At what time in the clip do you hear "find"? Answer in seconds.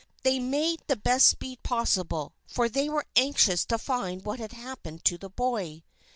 3.77-4.25